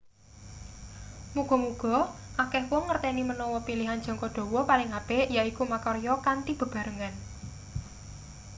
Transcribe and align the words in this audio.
muga-muga 1.35 1.97
akeh 2.43 2.63
wong 2.71 2.83
ngerteni 2.87 3.21
manawa 3.29 3.59
pilihan 3.69 3.99
jangka 4.05 4.27
dawa 4.35 4.61
paling 4.71 4.89
apik 4.99 5.25
yaiku 5.37 5.63
makarya 5.73 6.13
kanthi 6.25 6.51
bebarengan 6.59 7.13